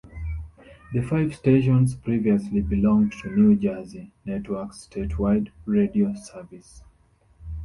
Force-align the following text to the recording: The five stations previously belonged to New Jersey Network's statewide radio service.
The 0.93 1.03
five 1.03 1.35
stations 1.35 1.93
previously 1.93 2.61
belonged 2.61 3.11
to 3.21 3.29
New 3.39 3.55
Jersey 3.55 4.11
Network's 4.25 4.87
statewide 4.87 5.49
radio 5.67 6.15
service. 6.15 6.81